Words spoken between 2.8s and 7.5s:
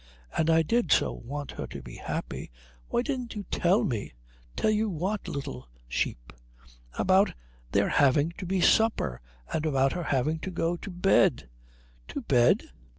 Why didn't you tell me?" "Tell you what, little sheep?" "About